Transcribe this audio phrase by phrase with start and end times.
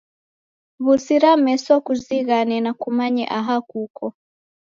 [0.83, 4.03] W'usira meso kuzighane na kumanye aha kuko.